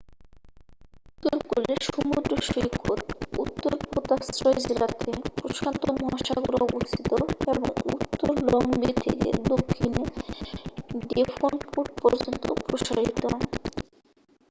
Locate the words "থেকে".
9.01-9.29